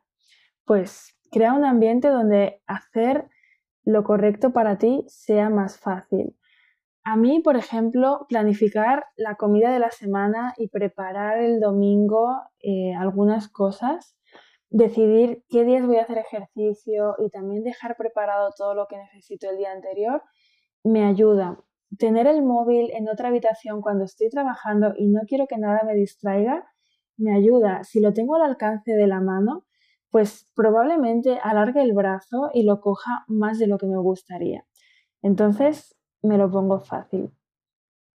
pues 0.64 1.16
crea 1.30 1.54
un 1.54 1.64
ambiente 1.64 2.08
donde 2.08 2.62
hacer 2.66 3.28
lo 3.84 4.04
correcto 4.04 4.52
para 4.52 4.78
ti 4.78 5.04
sea 5.08 5.48
más 5.48 5.78
fácil. 5.78 6.36
A 7.08 7.14
mí, 7.14 7.38
por 7.38 7.56
ejemplo, 7.56 8.26
planificar 8.28 9.04
la 9.14 9.36
comida 9.36 9.72
de 9.72 9.78
la 9.78 9.92
semana 9.92 10.54
y 10.56 10.66
preparar 10.66 11.38
el 11.38 11.60
domingo 11.60 12.42
eh, 12.58 12.94
algunas 12.98 13.48
cosas, 13.48 14.18
decidir 14.70 15.44
qué 15.48 15.64
días 15.64 15.86
voy 15.86 15.98
a 15.98 16.02
hacer 16.02 16.18
ejercicio 16.18 17.14
y 17.24 17.30
también 17.30 17.62
dejar 17.62 17.96
preparado 17.96 18.50
todo 18.56 18.74
lo 18.74 18.88
que 18.88 18.96
necesito 18.96 19.48
el 19.48 19.56
día 19.56 19.70
anterior, 19.70 20.20
me 20.82 21.04
ayuda. 21.04 21.62
Tener 21.96 22.26
el 22.26 22.42
móvil 22.42 22.90
en 22.90 23.08
otra 23.08 23.28
habitación 23.28 23.82
cuando 23.82 24.02
estoy 24.02 24.28
trabajando 24.28 24.92
y 24.96 25.06
no 25.06 25.20
quiero 25.28 25.46
que 25.46 25.58
nada 25.58 25.82
me 25.86 25.94
distraiga, 25.94 26.66
me 27.16 27.36
ayuda. 27.36 27.84
Si 27.84 28.00
lo 28.00 28.14
tengo 28.14 28.34
al 28.34 28.42
alcance 28.42 28.90
de 28.90 29.06
la 29.06 29.20
mano, 29.20 29.64
pues 30.10 30.50
probablemente 30.56 31.38
alargue 31.40 31.82
el 31.82 31.92
brazo 31.92 32.50
y 32.52 32.64
lo 32.64 32.80
coja 32.80 33.24
más 33.28 33.60
de 33.60 33.68
lo 33.68 33.78
que 33.78 33.86
me 33.86 33.96
gustaría. 33.96 34.66
Entonces, 35.22 35.95
me 36.26 36.38
lo 36.38 36.50
pongo 36.50 36.80
fácil. 36.80 37.32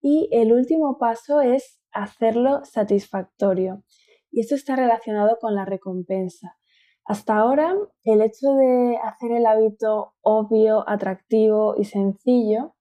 Y 0.00 0.28
el 0.32 0.52
último 0.52 0.98
paso 0.98 1.40
es 1.40 1.80
hacerlo 1.92 2.64
satisfactorio. 2.64 3.82
Y 4.30 4.40
esto 4.40 4.54
está 4.54 4.76
relacionado 4.76 5.38
con 5.40 5.54
la 5.54 5.64
recompensa. 5.64 6.56
Hasta 7.04 7.38
ahora, 7.38 7.74
el 8.04 8.20
hecho 8.20 8.52
de 8.54 8.98
hacer 9.02 9.32
el 9.32 9.46
hábito 9.46 10.12
obvio, 10.20 10.88
atractivo 10.88 11.74
y 11.78 11.84
sencillo 11.84 12.74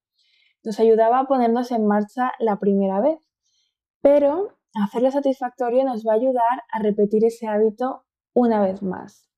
nos 0.63 0.81
ayudaba 0.81 1.19
a 1.19 1.27
ponernos 1.27 1.71
en 1.71 1.87
marcha 1.87 2.33
la 2.39 2.59
primera 2.59 2.99
vez. 2.99 3.19
Pero 4.01 4.57
hacerlo 4.83 5.11
satisfactorio 5.11 5.85
nos 5.85 6.05
va 6.05 6.13
a 6.13 6.15
ayudar 6.17 6.63
a 6.71 6.79
repetir 6.79 7.23
ese 7.23 7.47
hábito 7.47 8.03
una 8.33 8.61
vez 8.61 8.83
más. 8.83 9.29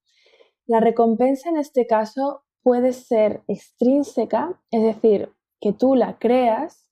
La 0.65 0.79
recompensa 0.79 1.50
en 1.50 1.58
este 1.58 1.86
caso 1.86 2.43
puede 2.63 2.93
ser 2.93 3.43
extrínseca, 3.48 4.60
es 4.72 4.81
decir, 4.84 5.34
que 5.60 5.74
tú 5.74 5.96
la 5.96 6.18
creas. 6.20 6.86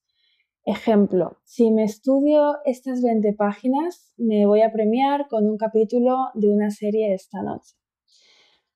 Ejemplo, 0.64 1.38
si 1.44 1.70
me 1.70 1.84
estudio 1.84 2.56
estas 2.64 3.02
20 3.02 3.32
páginas, 3.32 4.12
me 4.16 4.46
voy 4.46 4.62
a 4.62 4.72
premiar 4.72 5.28
con 5.28 5.46
un 5.48 5.56
capítulo 5.56 6.28
de 6.34 6.48
una 6.48 6.70
serie 6.70 7.14
esta 7.14 7.42
noche. 7.42 7.76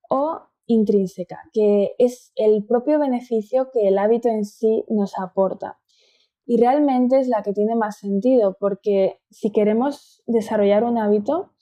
O 0.09 0.41
intrínseca, 0.67 1.39
que 1.53 1.95
es 1.99 2.33
el 2.37 2.65
propio 2.65 2.99
beneficio 2.99 3.71
que 3.73 3.89
el 3.89 3.99
hábito 3.99 4.29
en 4.29 4.45
sí 4.45 4.85
nos 4.89 5.19
aporta. 5.19 5.79
Y 6.47 6.57
realmente 6.57 7.21
es 7.21 7.29
la 7.29 7.43
que 7.43 7.53
tiene 7.53 7.77
más 7.77 7.99
sentido, 7.99 8.57
porque 8.59 9.21
si 9.31 9.53
queremos 9.53 10.23
desarrollar 10.27 10.85
un 10.85 10.99
hábito, 10.99 11.53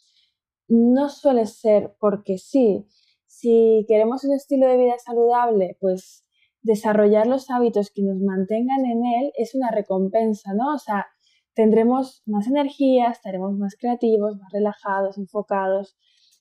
no 0.69 1.09
suele 1.09 1.47
ser 1.47 1.97
porque 1.99 2.39
sí. 2.39 2.87
Si 3.27 3.85
queremos 3.89 4.25
un 4.25 4.35
estilo 4.35 4.69
de 4.69 4.77
vida 4.77 4.99
saludable, 4.99 5.77
pues 5.81 6.25
desarrollar 6.63 7.27
los 7.27 7.51
hábitos 7.51 7.91
que 7.91 8.03
nos 8.03 8.19
mantengan 8.21 8.85
en 8.85 9.05
él 9.05 9.33
es 9.37 9.55
una 9.55 9.71
recompensa, 9.71 10.53
¿no? 10.55 10.75
O 10.75 10.79
sea, 10.79 11.07
tendremos 11.55 12.23
más 12.27 12.47
energía, 12.47 13.11
estaremos 13.11 13.53
más 13.57 13.77
creativos, 13.79 14.37
más 14.39 14.53
relajados, 14.53 15.19
enfocados. 15.19 15.97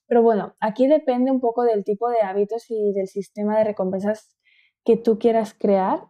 Pero 0.07 0.23
bueno, 0.23 0.55
aquí 0.59 0.87
depende 0.87 1.31
un 1.31 1.39
poco 1.39 1.63
del 1.63 1.83
tipo 1.83 2.09
de 2.09 2.21
hábitos 2.21 2.65
y 2.69 2.93
del 2.93 3.07
sistema 3.07 3.57
de 3.57 3.63
recompensas 3.63 4.35
que 4.83 4.97
tú 4.97 5.19
quieras 5.19 5.53
crear, 5.53 6.07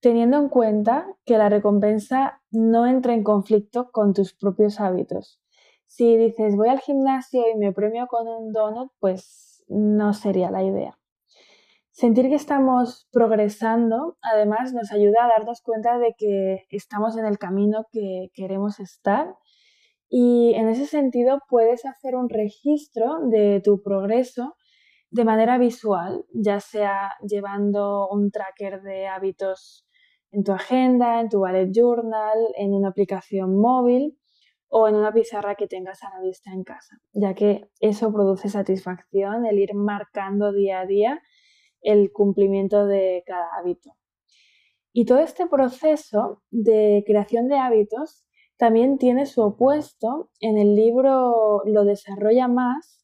teniendo 0.00 0.38
en 0.38 0.48
cuenta 0.48 1.06
que 1.24 1.38
la 1.38 1.48
recompensa 1.48 2.42
no 2.50 2.86
entra 2.86 3.14
en 3.14 3.24
conflicto 3.24 3.90
con 3.92 4.14
tus 4.14 4.34
propios 4.34 4.80
hábitos. 4.80 5.40
Si 5.86 6.16
dices 6.16 6.56
voy 6.56 6.68
al 6.68 6.80
gimnasio 6.80 7.42
y 7.52 7.58
me 7.58 7.72
premio 7.72 8.06
con 8.06 8.28
un 8.28 8.52
donut, 8.52 8.92
pues 9.00 9.64
no 9.68 10.12
sería 10.12 10.50
la 10.50 10.62
idea. 10.62 10.99
Sentir 12.00 12.30
que 12.30 12.34
estamos 12.34 13.06
progresando, 13.12 14.16
además, 14.22 14.72
nos 14.72 14.90
ayuda 14.90 15.22
a 15.22 15.28
darnos 15.28 15.60
cuenta 15.60 15.98
de 15.98 16.14
que 16.16 16.64
estamos 16.70 17.18
en 17.18 17.26
el 17.26 17.36
camino 17.36 17.84
que 17.92 18.30
queremos 18.32 18.80
estar. 18.80 19.34
Y 20.08 20.54
en 20.54 20.70
ese 20.70 20.86
sentido 20.86 21.42
puedes 21.46 21.84
hacer 21.84 22.16
un 22.16 22.30
registro 22.30 23.18
de 23.28 23.60
tu 23.62 23.82
progreso 23.82 24.56
de 25.10 25.26
manera 25.26 25.58
visual, 25.58 26.24
ya 26.32 26.60
sea 26.60 27.16
llevando 27.20 28.08
un 28.08 28.30
tracker 28.30 28.80
de 28.80 29.06
hábitos 29.06 29.86
en 30.30 30.42
tu 30.42 30.52
agenda, 30.52 31.20
en 31.20 31.28
tu 31.28 31.40
ballet 31.40 31.68
journal, 31.70 32.38
en 32.56 32.72
una 32.72 32.88
aplicación 32.88 33.60
móvil 33.60 34.18
o 34.68 34.88
en 34.88 34.94
una 34.94 35.12
pizarra 35.12 35.54
que 35.54 35.66
tengas 35.66 36.02
a 36.02 36.08
la 36.08 36.22
vista 36.22 36.50
en 36.50 36.64
casa, 36.64 36.96
ya 37.12 37.34
que 37.34 37.68
eso 37.78 38.10
produce 38.10 38.48
satisfacción, 38.48 39.44
el 39.44 39.58
ir 39.58 39.74
marcando 39.74 40.50
día 40.50 40.80
a 40.80 40.86
día 40.86 41.20
el 41.82 42.12
cumplimiento 42.12 42.86
de 42.86 43.22
cada 43.26 43.48
hábito. 43.58 43.96
Y 44.92 45.04
todo 45.04 45.18
este 45.20 45.46
proceso 45.46 46.42
de 46.50 47.04
creación 47.06 47.48
de 47.48 47.58
hábitos 47.58 48.24
también 48.56 48.98
tiene 48.98 49.26
su 49.26 49.42
opuesto 49.42 50.30
en 50.40 50.58
el 50.58 50.74
libro 50.74 51.62
Lo 51.64 51.84
desarrolla 51.84 52.48
más. 52.48 52.98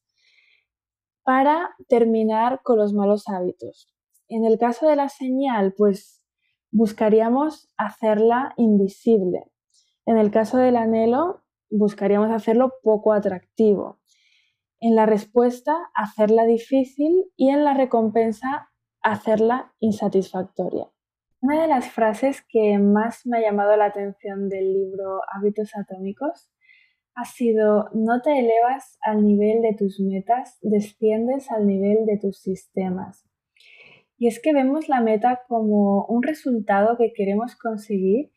para 1.24 1.74
terminar 1.88 2.60
con 2.62 2.78
los 2.78 2.92
malos 2.92 3.28
hábitos. 3.28 3.92
En 4.28 4.44
el 4.44 4.58
caso 4.58 4.86
de 4.86 4.94
la 4.94 5.08
señal, 5.08 5.74
pues 5.76 6.22
buscaríamos 6.70 7.68
hacerla 7.76 8.54
invisible. 8.56 9.50
En 10.04 10.18
el 10.18 10.30
caso 10.30 10.58
del 10.58 10.76
anhelo, 10.76 11.42
buscaríamos 11.68 12.30
hacerlo 12.30 12.74
poco 12.82 13.12
atractivo. 13.12 13.98
En 14.86 14.94
la 14.94 15.04
respuesta, 15.04 15.90
hacerla 15.96 16.46
difícil 16.46 17.24
y 17.34 17.48
en 17.48 17.64
la 17.64 17.74
recompensa, 17.74 18.70
hacerla 19.02 19.74
insatisfactoria. 19.80 20.86
Una 21.40 21.62
de 21.62 21.66
las 21.66 21.88
frases 21.90 22.44
que 22.48 22.78
más 22.78 23.26
me 23.26 23.38
ha 23.38 23.40
llamado 23.40 23.76
la 23.76 23.86
atención 23.86 24.48
del 24.48 24.72
libro 24.72 25.22
Hábitos 25.32 25.72
Atómicos 25.74 26.52
ha 27.16 27.24
sido 27.24 27.88
no 27.94 28.22
te 28.22 28.38
elevas 28.38 28.96
al 29.00 29.24
nivel 29.24 29.60
de 29.60 29.74
tus 29.74 29.98
metas, 29.98 30.56
desciendes 30.62 31.50
al 31.50 31.66
nivel 31.66 32.06
de 32.06 32.18
tus 32.18 32.38
sistemas. 32.38 33.28
Y 34.18 34.28
es 34.28 34.40
que 34.40 34.52
vemos 34.52 34.88
la 34.88 35.00
meta 35.00 35.42
como 35.48 36.04
un 36.04 36.22
resultado 36.22 36.96
que 36.96 37.12
queremos 37.12 37.56
conseguir 37.56 38.30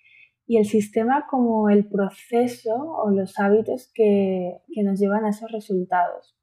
y 0.47 0.57
el 0.57 0.65
sistema 0.65 1.27
como 1.29 1.69
el 1.69 1.87
proceso 1.87 2.73
o 2.73 3.11
los 3.11 3.37
hábitos 3.37 3.91
que, 3.93 4.63
que 4.73 4.81
nos 4.81 4.99
llevan 4.99 5.25
a 5.25 5.29
esos 5.29 5.51
resultados. 5.51 6.38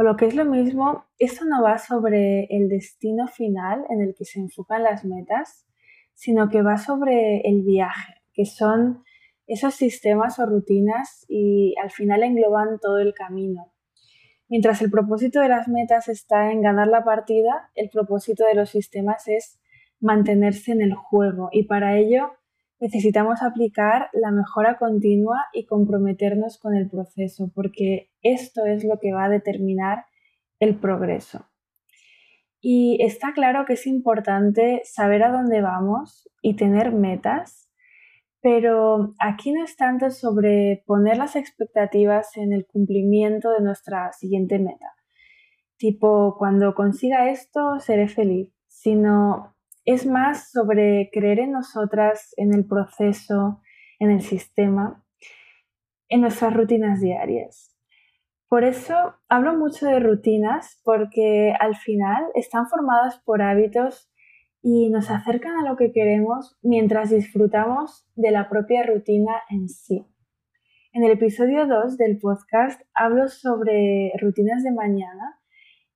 O 0.00 0.02
lo 0.02 0.16
que 0.16 0.24
es 0.24 0.34
lo 0.34 0.46
mismo, 0.46 1.04
esto 1.18 1.44
no 1.44 1.62
va 1.62 1.76
sobre 1.76 2.44
el 2.44 2.70
destino 2.70 3.28
final 3.28 3.84
en 3.90 4.00
el 4.00 4.14
que 4.14 4.24
se 4.24 4.40
enfocan 4.40 4.82
las 4.82 5.04
metas, 5.04 5.66
sino 6.14 6.48
que 6.48 6.62
va 6.62 6.78
sobre 6.78 7.42
el 7.46 7.60
viaje, 7.60 8.14
que 8.32 8.46
son 8.46 9.04
esos 9.46 9.74
sistemas 9.74 10.38
o 10.38 10.46
rutinas 10.46 11.26
y 11.28 11.74
al 11.82 11.90
final 11.90 12.22
engloban 12.22 12.78
todo 12.80 12.98
el 12.98 13.12
camino. 13.12 13.74
Mientras 14.48 14.80
el 14.80 14.90
propósito 14.90 15.38
de 15.38 15.50
las 15.50 15.68
metas 15.68 16.08
está 16.08 16.50
en 16.50 16.62
ganar 16.62 16.88
la 16.88 17.04
partida, 17.04 17.70
el 17.74 17.90
propósito 17.90 18.46
de 18.46 18.54
los 18.54 18.70
sistemas 18.70 19.28
es 19.28 19.60
mantenerse 20.00 20.72
en 20.72 20.80
el 20.80 20.94
juego 20.94 21.50
y 21.52 21.64
para 21.64 21.98
ello 21.98 22.30
necesitamos 22.80 23.42
aplicar 23.42 24.08
la 24.12 24.30
mejora 24.30 24.78
continua 24.78 25.44
y 25.52 25.66
comprometernos 25.66 26.58
con 26.58 26.74
el 26.74 26.88
proceso, 26.88 27.50
porque 27.54 28.10
esto 28.22 28.66
es 28.66 28.84
lo 28.84 28.98
que 28.98 29.12
va 29.12 29.24
a 29.24 29.28
determinar 29.28 30.06
el 30.58 30.76
progreso. 30.76 31.46
Y 32.60 33.02
está 33.02 33.32
claro 33.32 33.64
que 33.66 33.74
es 33.74 33.86
importante 33.86 34.82
saber 34.84 35.22
a 35.22 35.30
dónde 35.30 35.62
vamos 35.62 36.28
y 36.42 36.56
tener 36.56 36.92
metas 36.92 37.70
pero 38.42 39.14
aquí 39.18 39.52
no 39.52 39.64
es 39.64 39.76
tanto 39.76 40.10
sobre 40.10 40.82
poner 40.86 41.18
las 41.18 41.36
expectativas 41.36 42.36
en 42.36 42.52
el 42.52 42.66
cumplimiento 42.66 43.50
de 43.52 43.60
nuestra 43.60 44.12
siguiente 44.12 44.58
meta, 44.58 44.94
tipo 45.76 46.36
cuando 46.38 46.74
consiga 46.74 47.30
esto 47.30 47.78
seré 47.80 48.08
feliz, 48.08 48.48
sino 48.66 49.54
es 49.84 50.06
más 50.06 50.50
sobre 50.50 51.10
creer 51.12 51.40
en 51.40 51.52
nosotras, 51.52 52.34
en 52.36 52.54
el 52.54 52.66
proceso, 52.66 53.60
en 53.98 54.10
el 54.10 54.20
sistema, 54.20 55.04
en 56.08 56.20
nuestras 56.22 56.54
rutinas 56.54 57.00
diarias. 57.00 57.76
Por 58.48 58.64
eso 58.64 59.14
hablo 59.28 59.56
mucho 59.56 59.86
de 59.86 60.00
rutinas 60.00 60.80
porque 60.84 61.54
al 61.58 61.76
final 61.76 62.24
están 62.34 62.68
formadas 62.68 63.20
por 63.24 63.42
hábitos 63.42 64.10
y 64.62 64.90
nos 64.90 65.10
acercan 65.10 65.56
a 65.58 65.68
lo 65.68 65.76
que 65.76 65.92
queremos 65.92 66.58
mientras 66.62 67.10
disfrutamos 67.10 68.06
de 68.16 68.32
la 68.32 68.48
propia 68.48 68.82
rutina 68.82 69.32
en 69.48 69.68
sí. 69.68 70.04
En 70.92 71.04
el 71.04 71.12
episodio 71.12 71.66
2 71.66 71.96
del 71.96 72.18
podcast 72.18 72.82
hablo 72.92 73.28
sobre 73.28 74.12
rutinas 74.20 74.64
de 74.64 74.72
mañana 74.72 75.39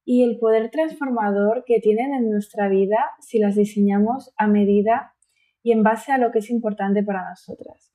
y 0.05 0.23
el 0.23 0.39
poder 0.39 0.71
transformador 0.71 1.65
que 1.67 1.81
tienen 1.81 2.15
en 2.15 2.31
nuestra 2.31 2.69
vida 2.69 2.99
si 3.21 3.39
las 3.39 3.57
diseñamos 3.57 4.33
a 4.37 4.47
medida 4.47 5.15
y 5.63 5.73
en 5.73 5.83
base 5.83 6.13
a 6.13 6.19
lo 6.19 6.31
que 6.31 6.41
es 6.41 6.51
importante 6.51 7.03
para 7.03 7.29
nosotras. 7.29 7.95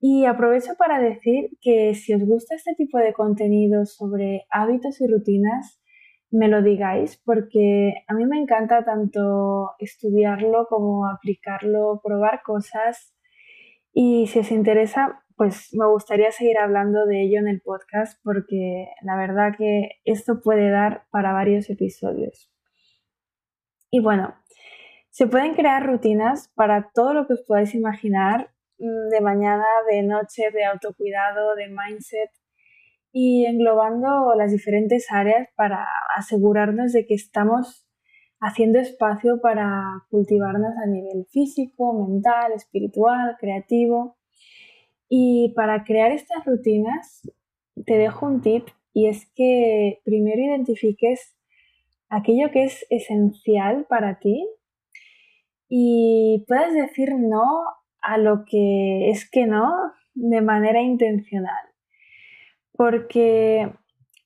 Y 0.00 0.26
aprovecho 0.26 0.74
para 0.78 1.00
decir 1.00 1.50
que 1.60 1.94
si 1.94 2.14
os 2.14 2.22
gusta 2.22 2.54
este 2.54 2.74
tipo 2.76 2.98
de 2.98 3.12
contenido 3.12 3.84
sobre 3.84 4.46
hábitos 4.48 5.00
y 5.00 5.08
rutinas, 5.08 5.82
me 6.30 6.46
lo 6.46 6.62
digáis, 6.62 7.20
porque 7.24 7.94
a 8.06 8.14
mí 8.14 8.24
me 8.26 8.38
encanta 8.38 8.84
tanto 8.84 9.72
estudiarlo 9.80 10.66
como 10.68 11.06
aplicarlo, 11.06 12.00
probar 12.04 12.42
cosas. 12.44 13.12
Y 13.92 14.26
si 14.28 14.38
os 14.38 14.52
interesa, 14.52 15.24
pues 15.38 15.70
me 15.72 15.86
gustaría 15.86 16.30
seguir 16.32 16.58
hablando 16.58 17.06
de 17.06 17.22
ello 17.22 17.38
en 17.38 17.48
el 17.48 17.62
podcast, 17.62 18.20
porque 18.22 18.88
la 19.02 19.16
verdad 19.16 19.54
que 19.56 19.92
esto 20.04 20.40
puede 20.42 20.68
dar 20.70 21.06
para 21.10 21.32
varios 21.32 21.70
episodios. 21.70 22.52
Y 23.90 24.00
bueno, 24.00 24.34
se 25.10 25.26
pueden 25.26 25.54
crear 25.54 25.86
rutinas 25.86 26.52
para 26.54 26.90
todo 26.92 27.14
lo 27.14 27.26
que 27.26 27.32
os 27.32 27.42
podáis 27.42 27.74
imaginar, 27.74 28.50
mm, 28.78 29.08
de 29.10 29.20
mañana, 29.22 29.64
de 29.90 30.02
noche, 30.02 30.50
de 30.52 30.64
autocuidado, 30.64 31.54
de 31.54 31.68
mindset, 31.68 32.30
y 33.12 33.46
englobando 33.46 34.34
las 34.36 34.52
diferentes 34.52 35.06
áreas 35.10 35.48
para 35.56 35.86
asegurarnos 36.16 36.92
de 36.92 37.06
que 37.06 37.14
estamos 37.14 37.88
haciendo 38.40 38.78
espacio 38.78 39.40
para 39.40 40.04
cultivarnos 40.10 40.74
a 40.76 40.86
nivel 40.86 41.26
físico, 41.30 42.06
mental, 42.06 42.52
espiritual, 42.52 43.36
creativo. 43.40 44.17
Y 45.08 45.52
para 45.56 45.84
crear 45.84 46.12
estas 46.12 46.44
rutinas 46.44 47.22
te 47.86 47.96
dejo 47.96 48.26
un 48.26 48.40
tip 48.40 48.66
y 48.92 49.06
es 49.06 49.30
que 49.34 50.00
primero 50.04 50.40
identifiques 50.40 51.36
aquello 52.08 52.50
que 52.50 52.64
es 52.64 52.86
esencial 52.90 53.86
para 53.88 54.18
ti 54.18 54.48
y 55.68 56.44
puedas 56.48 56.72
decir 56.72 57.14
no 57.16 57.64
a 58.00 58.18
lo 58.18 58.44
que 58.44 59.10
es 59.10 59.28
que 59.30 59.46
no 59.46 59.72
de 60.14 60.40
manera 60.40 60.80
intencional. 60.82 61.64
Porque 62.72 63.72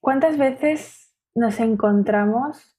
¿cuántas 0.00 0.38
veces 0.38 1.12
nos 1.34 1.60
encontramos 1.60 2.76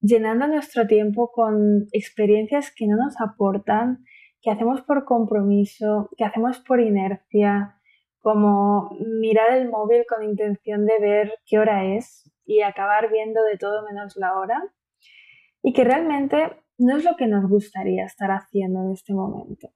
llenando 0.00 0.46
nuestro 0.46 0.86
tiempo 0.86 1.32
con 1.32 1.86
experiencias 1.92 2.72
que 2.74 2.86
no 2.86 2.96
nos 2.96 3.20
aportan, 3.20 4.04
que 4.46 4.52
hacemos 4.52 4.80
por 4.82 5.04
compromiso, 5.04 6.08
que 6.16 6.22
hacemos 6.22 6.60
por 6.60 6.80
inercia, 6.80 7.80
como 8.20 8.96
mirar 9.20 9.54
el 9.54 9.68
móvil 9.68 10.04
con 10.08 10.22
intención 10.22 10.86
de 10.86 11.00
ver 11.00 11.34
qué 11.46 11.58
hora 11.58 11.84
es 11.84 12.30
y 12.44 12.62
acabar 12.62 13.10
viendo 13.10 13.42
de 13.42 13.58
todo 13.58 13.84
menos 13.84 14.14
la 14.14 14.38
hora, 14.38 14.62
y 15.64 15.72
que 15.72 15.82
realmente 15.82 16.62
no 16.78 16.96
es 16.96 17.02
lo 17.02 17.16
que 17.16 17.26
nos 17.26 17.48
gustaría 17.48 18.04
estar 18.04 18.30
haciendo 18.30 18.82
en 18.82 18.92
este 18.92 19.14
momento. 19.14 19.70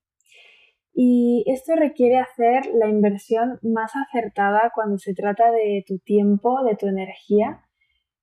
Y 0.94 1.42
esto 1.48 1.74
requiere 1.74 2.18
hacer 2.18 2.66
la 2.72 2.88
inversión 2.88 3.58
más 3.62 3.90
acertada 3.96 4.70
cuando 4.72 4.98
se 4.98 5.14
trata 5.14 5.50
de 5.50 5.82
tu 5.84 5.98
tiempo, 5.98 6.62
de 6.62 6.76
tu 6.76 6.86
energía, 6.86 7.64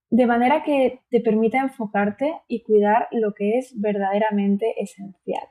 de 0.10 0.26
manera 0.26 0.64
que 0.64 1.02
te 1.10 1.20
permita 1.20 1.60
enfocarte 1.60 2.40
y 2.48 2.64
cuidar 2.64 3.10
lo 3.12 3.34
que 3.34 3.58
es 3.58 3.74
verdaderamente 3.78 4.82
esencial. 4.82 5.44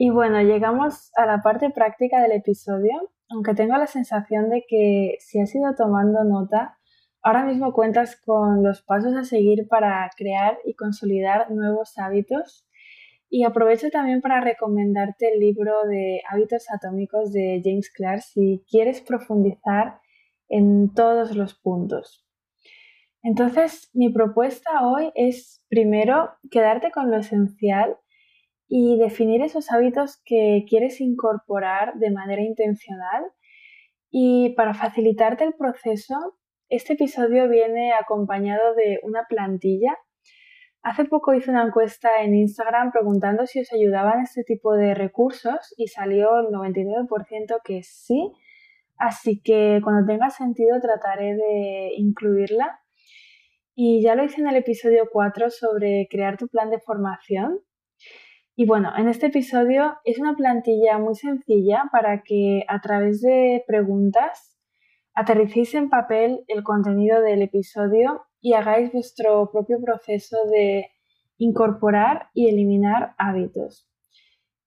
Y 0.00 0.10
bueno, 0.10 0.40
llegamos 0.42 1.10
a 1.16 1.26
la 1.26 1.42
parte 1.42 1.70
práctica 1.70 2.22
del 2.22 2.30
episodio, 2.30 3.10
aunque 3.28 3.54
tengo 3.54 3.76
la 3.76 3.88
sensación 3.88 4.48
de 4.48 4.64
que 4.68 5.16
si 5.18 5.40
has 5.40 5.52
ido 5.52 5.74
tomando 5.74 6.22
nota, 6.22 6.78
ahora 7.20 7.44
mismo 7.44 7.72
cuentas 7.72 8.14
con 8.24 8.62
los 8.62 8.80
pasos 8.82 9.16
a 9.16 9.24
seguir 9.24 9.66
para 9.66 10.08
crear 10.16 10.56
y 10.64 10.74
consolidar 10.74 11.50
nuevos 11.50 11.98
hábitos 11.98 12.64
y 13.28 13.42
aprovecho 13.42 13.90
también 13.90 14.20
para 14.20 14.40
recomendarte 14.40 15.32
el 15.32 15.40
libro 15.40 15.82
de 15.88 16.22
hábitos 16.30 16.66
atómicos 16.70 17.32
de 17.32 17.60
James 17.64 17.90
Clear 17.90 18.22
si 18.22 18.64
quieres 18.70 19.00
profundizar 19.00 20.00
en 20.48 20.94
todos 20.94 21.34
los 21.34 21.54
puntos. 21.54 22.24
Entonces, 23.24 23.90
mi 23.94 24.10
propuesta 24.10 24.86
hoy 24.86 25.10
es 25.16 25.60
primero 25.68 26.30
quedarte 26.52 26.92
con 26.92 27.10
lo 27.10 27.16
esencial 27.18 27.96
y 28.68 28.98
definir 28.98 29.42
esos 29.42 29.70
hábitos 29.72 30.20
que 30.24 30.64
quieres 30.68 31.00
incorporar 31.00 31.94
de 31.94 32.10
manera 32.10 32.42
intencional. 32.42 33.24
Y 34.10 34.50
para 34.50 34.74
facilitarte 34.74 35.44
el 35.44 35.54
proceso, 35.54 36.38
este 36.68 36.94
episodio 36.94 37.48
viene 37.48 37.92
acompañado 37.92 38.74
de 38.74 39.00
una 39.02 39.24
plantilla 39.28 39.96
Hace 40.82 41.04
poco 41.04 41.34
hice 41.34 41.50
una 41.50 41.66
encuesta 41.66 42.22
en 42.22 42.34
Instagram 42.34 42.92
preguntando 42.92 43.46
si 43.46 43.60
os 43.60 43.72
ayudaban 43.72 44.22
este 44.22 44.44
tipo 44.44 44.74
de 44.74 44.94
recursos 44.94 45.74
y 45.76 45.88
salió 45.88 46.38
el 46.38 46.46
99% 46.46 47.60
que 47.64 47.82
sí. 47.82 48.32
Así 48.96 49.40
que 49.42 49.80
cuando 49.82 50.06
tenga 50.06 50.30
sentido 50.30 50.80
trataré 50.80 51.34
de 51.34 51.90
incluirla. 51.96 52.80
Y 53.74 54.02
ya 54.02 54.14
lo 54.14 54.24
hice 54.24 54.40
en 54.40 54.48
el 54.48 54.56
episodio 54.56 55.08
4 55.12 55.50
sobre 55.50 56.08
crear 56.10 56.36
tu 56.36 56.48
plan 56.48 56.70
de 56.70 56.80
formación. 56.80 57.60
Y 58.60 58.66
bueno, 58.66 58.90
en 58.98 59.06
este 59.06 59.26
episodio 59.26 59.98
es 60.02 60.18
una 60.18 60.34
plantilla 60.34 60.98
muy 60.98 61.14
sencilla 61.14 61.84
para 61.92 62.24
que 62.24 62.64
a 62.66 62.80
través 62.80 63.20
de 63.20 63.62
preguntas 63.68 64.58
aterricéis 65.14 65.76
en 65.76 65.88
papel 65.88 66.40
el 66.48 66.64
contenido 66.64 67.22
del 67.22 67.42
episodio 67.42 68.22
y 68.40 68.54
hagáis 68.54 68.92
vuestro 68.92 69.48
propio 69.52 69.80
proceso 69.80 70.38
de 70.50 70.88
incorporar 71.36 72.30
y 72.34 72.48
eliminar 72.48 73.14
hábitos. 73.16 73.88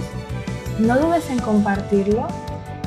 no 0.78 0.98
dudes 0.98 1.28
en 1.30 1.38
compartirlo. 1.40 2.26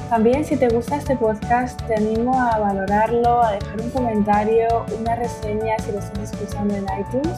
También 0.09 0.43
si 0.43 0.57
te 0.57 0.67
gusta 0.67 0.97
este 0.97 1.15
podcast 1.15 1.81
te 1.87 1.95
animo 1.95 2.39
a 2.39 2.57
valorarlo, 2.59 3.43
a 3.43 3.53
dejar 3.53 3.81
un 3.81 3.89
comentario, 3.91 4.85
una 4.99 5.15
reseña 5.15 5.77
si 5.79 5.91
lo 5.91 5.99
estás 5.99 6.33
escuchando 6.33 6.75
en 6.75 6.85
iTunes. 6.99 7.37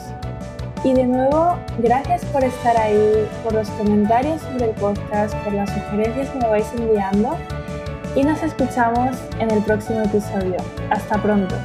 Y 0.84 0.94
de 0.94 1.06
nuevo, 1.06 1.58
gracias 1.80 2.26
por 2.26 2.44
estar 2.44 2.76
ahí, 2.76 3.28
por 3.44 3.54
los 3.54 3.70
comentarios 3.72 4.42
sobre 4.42 4.66
el 4.66 4.72
podcast, 4.72 5.34
por 5.38 5.54
las 5.54 5.70
sugerencias 5.70 6.30
que 6.30 6.40
me 6.40 6.48
vais 6.50 6.68
enviando. 6.78 7.38
Y 8.16 8.24
nos 8.24 8.44
escuchamos 8.44 9.18
en 9.40 9.50
el 9.50 9.64
próximo 9.64 10.02
episodio. 10.02 10.58
Hasta 10.90 11.22
pronto. 11.22 11.56